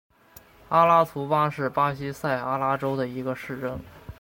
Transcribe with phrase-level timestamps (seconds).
[0.69, 3.79] 阿拉图巴是巴西塞阿拉州的一个市镇。